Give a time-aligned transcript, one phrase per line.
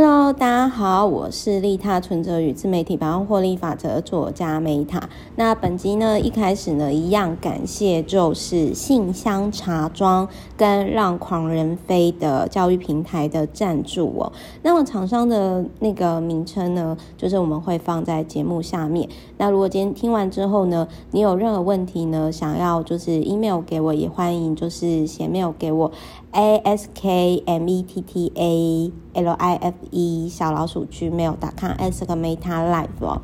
[0.00, 5.10] Hello，大家好，我是利他存折与自媒体百万获利法则作家梅塔。
[5.34, 14.32] 那本集呢，一开始呢，一样感谢就是信箱茶庄跟让狂人飞的教育平台的赞助哦。
[14.62, 19.08] 那么厂商的那个名称呢，就是我们会放在节目下面。
[19.36, 25.90] 那如果今天听完之后呢，你有任何问题呢，想要就是 email 给我，也欢迎就是写 mail 给我。
[26.30, 32.70] A S K M E T T A L I F E 小老鼠 gmail.com Ask Meta
[32.70, 33.20] Life 哦。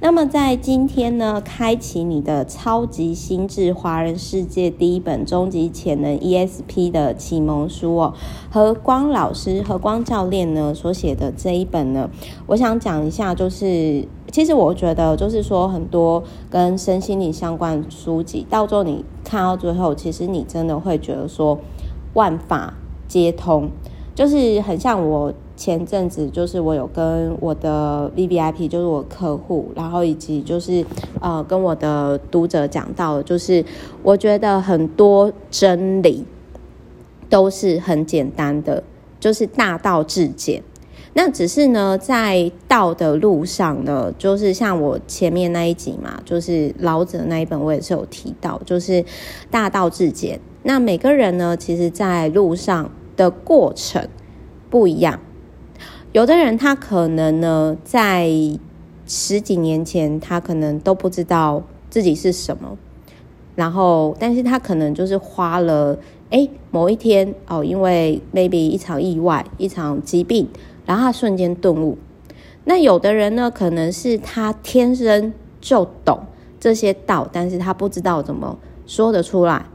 [0.00, 8.14] 那么在今天呢，开启你的超级心智华人世界第一本终极潜能 ESP 的启蒙书哦，
[8.50, 12.08] 何光老师何光教练呢所写的这一本呢，
[12.46, 21.58] 我想讲一下，就是其实我觉得就是说很多跟身心灵相关书籍，到最后你看到最后，其实你真的会觉得说。
[22.14, 22.72] 万法
[23.06, 23.70] 皆通，
[24.14, 30.84] 就是很像我前阵子，就是我有跟我的 VVIP，就是我客户，然后以及就是
[31.20, 33.64] 呃跟我的读者讲到，就是
[34.04, 36.24] 我觉得很多真理
[37.28, 38.84] 都是很简单的，
[39.18, 40.62] 就是大道至简。
[41.14, 49.04] 那只是呢，在道的路上呢，就是像我前面那一集嘛，就是老子那一本，我也是有提到，就是
[49.50, 50.38] 大道至简。
[50.62, 54.06] 那每个人呢，其实在路上的过程
[54.70, 55.18] 不一样。
[56.12, 58.30] 有的人他可能呢，在
[59.06, 62.76] 十几年前，他可能都不知道自己是什么，
[63.54, 65.98] 然后，但是他可能就是花了，
[66.30, 70.48] 哎，某一天哦，因为 maybe 一场意外，一场疾病。
[70.86, 71.98] 然后他瞬间顿悟。
[72.64, 76.20] 那有的人呢，可能是他天生就懂
[76.58, 79.66] 这些道，但是他不知道怎么说得出来。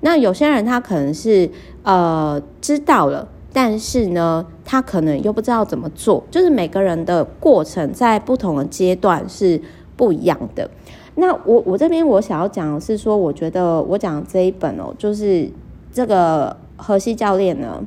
[0.00, 1.50] 那有些人他可能是
[1.82, 6.24] 呃知道了，但是呢，他可能又不知道怎么做。
[6.30, 9.60] 就是每个人的过程在不同的阶段是
[9.96, 10.70] 不一样的。
[11.14, 15.50] 那我我这边我想要讲的是说，我觉得我讲这一本哦，就是
[15.92, 17.84] 这个荷西教练呢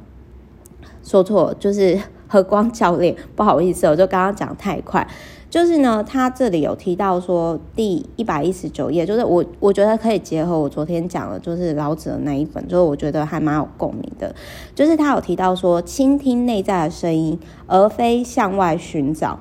[1.03, 1.99] 说错，就是。
[2.33, 5.07] 何光教练，不好意思，我就刚刚讲太快。
[5.53, 14.33] 就是呢，他这里有提到说，第一百一十九页，就是我我觉得可以结合我昨天讲的，就是老子的那一本，就是我觉得还蛮有共鸣的。
[14.73, 17.37] 就是他有提到说，倾听内在的声音，
[17.67, 19.37] 而非向外寻找。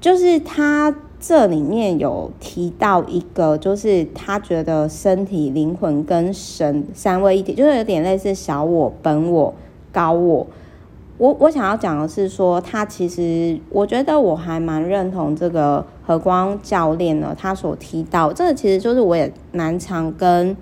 [0.00, 9.54] 就是他这里面有提到一个，就是他觉得身体、灵魂跟神三位一体，就是有点类似小我、本我、
[9.92, 10.44] 高我。
[11.16, 20.56] 我我想要讲的是说，他其实我觉得我还蛮认同这个何光教练呢，他所提到这个其实就是我也蛮常跟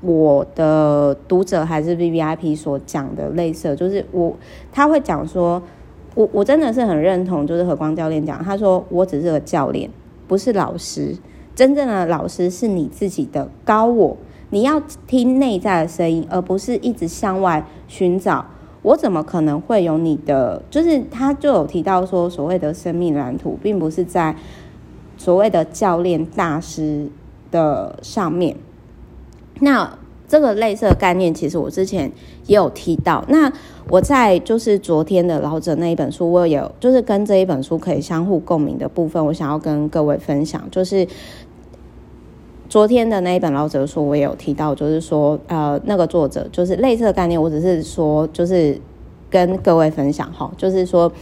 [0.00, 4.34] 我的读者还是 VVIP 所讲的类似，就是我
[4.72, 5.62] 他会讲说，
[6.14, 9.90] 我我真的是很认同，就是何光教练讲，他说我只是个教练，
[10.26, 11.14] 不是老师，
[11.54, 14.16] 真正的老师是你自己的高我，
[14.48, 18.46] 你要听内在的声音，而不是一直向外寻找。
[18.84, 20.62] 我怎么可能会有你的？
[20.70, 24.36] 就是他就有提到说，所谓的生命蓝图，并不是在
[25.16, 27.08] 所谓的教练大师
[27.50, 28.54] 的上面。
[29.60, 32.12] 那这个类似的概念，其实我之前
[32.46, 33.24] 也有提到。
[33.28, 33.50] 那
[33.88, 41.08] 我在就是昨天的老者那一本书，我有就是跟这一本书可以相互共鸣的部分，我想要跟各位分享，就是。
[42.68, 48.80] 昨天的那一本老者书，我也有提到，就是说，呃，那个作者就是类似的概念，我只是说，就是
[49.30, 51.12] 跟各位分享哈，就是说，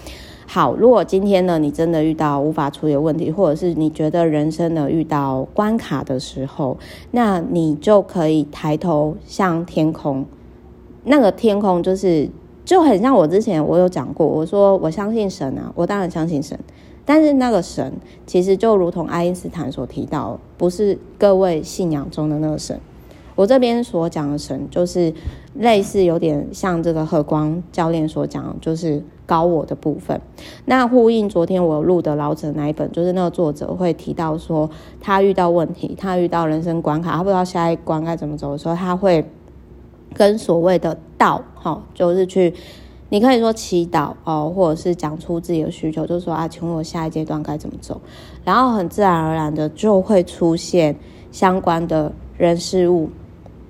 [0.47, 6.79] 好，如果今天呢，你真的遇到无法处理的问题，或者是你觉得人生呢遇到关卡的时候，
[7.11, 10.25] 那你就可以抬头向天空，
[11.05, 12.29] 那个天空就是
[12.65, 16.59] 就很像我之前我有讲过，我说我相信神啊，我当然相信神。
[17.05, 17.93] 但是那个神，
[18.27, 22.79] 其实就如同爱因斯坦所提到，不是各位信仰中的那个神。
[23.35, 25.13] 我这边所讲的神，就是
[25.55, 30.21] 类似有点像这个何光教练所讲，就是高我的部分。
[30.67, 34.69] 那呼应昨天我录的老者那一本，就是那个作者会提到说，
[35.01, 39.25] 他遇到问题，他遇到人生关卡，他不知道下一关该怎么走的时候，他会
[40.15, 42.55] 跟所谓的道，哈，就是去。
[43.13, 48.01] 你可以说祈祷哦，或者是讲出自己的需求，就说啊，请问我下一阶段该怎么走？
[48.43, 50.97] 然后很自然而然的就会出现
[51.31, 53.11] 相关的人事物，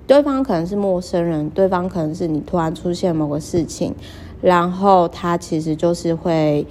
[0.07, 3.93] 对方可能是陌生人，对方可能是你突然出现某个事情，
[4.41, 6.65] 然后他其实就是会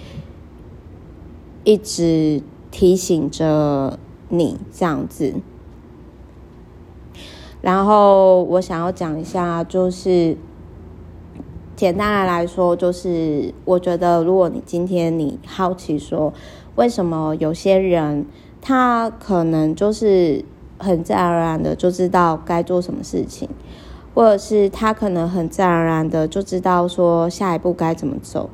[1.65, 3.99] 一直提醒着
[4.31, 5.35] 你这样子。
[7.61, 10.39] 然后我想要讲一下，就是。
[11.83, 16.33] 简单的来说，就是我觉得，如果你今天你好奇说，
[16.77, 18.25] 为什么有些人
[18.61, 20.45] 他可能就是
[20.79, 23.49] 很自然而然的就知道该做什么事情，
[24.15, 28.49] 或者是他可能很自然而然的就知道说下一步该怎么走。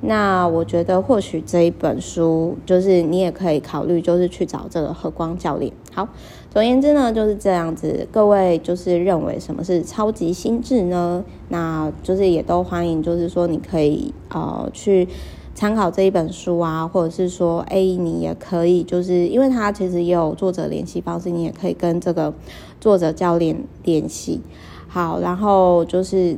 [0.00, 5.72] 那我觉得或许这一本书，就是你也可以考虑，就是去找这个和光教练。
[5.94, 6.08] 好，
[6.52, 8.06] 总而言之呢，就是这样子。
[8.12, 11.24] 各位就是认为什么是超级心智呢？
[11.48, 15.08] 那就是也都欢迎，就是说你可以呃去
[15.54, 22.34] 参考这一本书啊，或者是说，哎，你也可以，就是因为它其实也有作者联系方式，你也可以跟这个
[22.78, 24.42] 作者教练联系。
[24.88, 26.36] 好，然后就是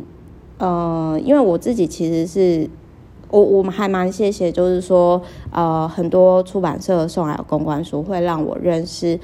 [0.59, 2.71] 呃，因为我自己其实是。
[3.31, 5.21] 我我们还蛮谢谢，就是说，
[5.51, 9.19] 呃，很多出版社送来的公关书，会让我认识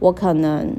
[0.00, 0.74] 我可能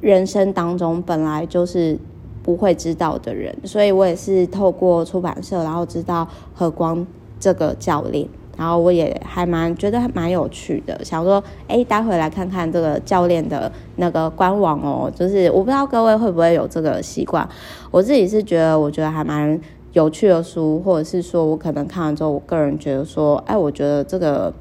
[0.00, 1.96] 人生当中本来就是
[2.42, 7.06] 不会知道的人，所以我也是透过出版社，然后知道和光
[7.38, 17.48] 这个教练，然后我也还蛮觉得还蛮有趣的，想说，哎，待会来看看这个教练的那个官网哦，就是我不知道各位会不会有这个习惯，
[17.90, 19.60] 我自己是觉得，我觉得还蛮。
[19.94, 24.52] 有趣的书，或者是说我可能看完之后，我个人觉得说，哎，我觉得这个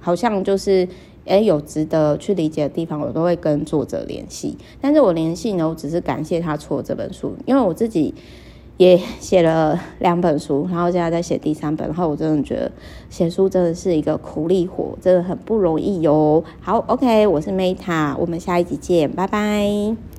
[0.00, 0.88] 好像就是，
[1.30, 4.58] 哎，有值得去理解的地方，我都会跟作者联系。
[4.80, 8.12] 但是我联系呢，我只是感谢他出了这本书，因为我自己
[8.76, 12.72] 也写了两本书，然后现在在写第三本，然后我真的觉得
[13.08, 16.42] 写书真的是一个苦力活，真的很不容易哟。
[16.60, 20.09] 好，OK，我是 Meta，我们下一集见，拜拜。